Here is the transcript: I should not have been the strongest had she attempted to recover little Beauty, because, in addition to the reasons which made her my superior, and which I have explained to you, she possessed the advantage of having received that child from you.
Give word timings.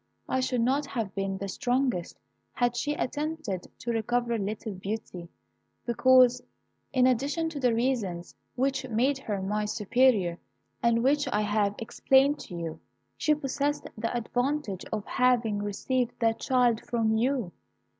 I 0.27 0.39
should 0.39 0.61
not 0.61 0.87
have 0.87 1.13
been 1.13 1.37
the 1.37 1.47
strongest 1.47 2.17
had 2.53 2.75
she 2.75 2.95
attempted 2.95 3.67
to 3.77 3.91
recover 3.91 4.35
little 4.39 4.73
Beauty, 4.73 5.29
because, 5.85 6.41
in 6.91 7.05
addition 7.05 7.49
to 7.49 7.59
the 7.59 7.75
reasons 7.75 8.33
which 8.55 8.89
made 8.89 9.19
her 9.19 9.43
my 9.43 9.65
superior, 9.65 10.39
and 10.81 11.03
which 11.03 11.27
I 11.31 11.41
have 11.41 11.75
explained 11.77 12.39
to 12.39 12.55
you, 12.55 12.79
she 13.15 13.35
possessed 13.35 13.87
the 13.95 14.17
advantage 14.17 14.85
of 14.91 15.05
having 15.05 15.59
received 15.59 16.19
that 16.19 16.39
child 16.39 16.81
from 16.83 17.15
you. 17.15 17.51